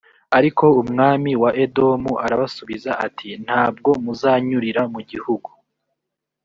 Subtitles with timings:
[0.37, 5.49] ariko umwami wa edomu arabasubiza ati «nta bwo muzanyurira mu gihugu.